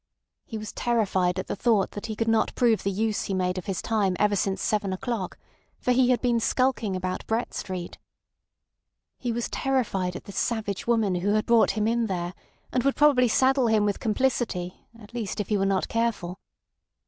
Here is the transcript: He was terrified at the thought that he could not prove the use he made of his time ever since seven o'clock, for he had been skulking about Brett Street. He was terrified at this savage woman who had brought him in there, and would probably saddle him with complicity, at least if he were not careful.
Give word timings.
He 0.47 0.57
was 0.57 0.71
terrified 0.71 1.37
at 1.37 1.45
the 1.45 1.55
thought 1.55 1.91
that 1.91 2.07
he 2.07 2.15
could 2.15 2.27
not 2.27 2.55
prove 2.55 2.81
the 2.81 2.89
use 2.89 3.25
he 3.25 3.35
made 3.35 3.59
of 3.59 3.67
his 3.67 3.83
time 3.83 4.15
ever 4.19 4.35
since 4.35 4.59
seven 4.59 4.93
o'clock, 4.93 5.37
for 5.77 5.91
he 5.91 6.09
had 6.09 6.23
been 6.23 6.39
skulking 6.39 6.95
about 6.95 7.27
Brett 7.27 7.53
Street. 7.53 7.99
He 9.19 9.31
was 9.31 9.47
terrified 9.47 10.15
at 10.15 10.23
this 10.23 10.39
savage 10.39 10.87
woman 10.87 11.13
who 11.13 11.35
had 11.35 11.45
brought 11.45 11.69
him 11.77 11.87
in 11.87 12.07
there, 12.07 12.33
and 12.73 12.81
would 12.81 12.95
probably 12.95 13.27
saddle 13.27 13.67
him 13.67 13.85
with 13.85 13.99
complicity, 13.99 14.87
at 14.99 15.13
least 15.13 15.39
if 15.39 15.49
he 15.49 15.57
were 15.59 15.67
not 15.67 15.87
careful. 15.87 16.39